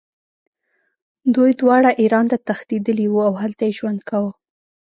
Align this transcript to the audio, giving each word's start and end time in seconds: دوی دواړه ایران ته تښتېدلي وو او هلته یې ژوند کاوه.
دوی 1.35 1.51
دواړه 1.61 1.89
ایران 2.01 2.25
ته 2.31 2.37
تښتېدلي 2.47 3.07
وو 3.09 3.21
او 3.29 3.33
هلته 3.41 3.61
یې 3.67 3.75
ژوند 3.79 3.99
کاوه. 4.09 4.31